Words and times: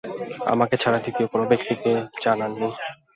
আমাকে 0.45 0.75
ছাড়া 0.77 0.99
দ্বিতীয় 0.99 1.27
কোনো 1.27 1.43
ব্যক্তিকে 1.47 1.91
জানান 2.23 2.51
নি। 2.53 2.69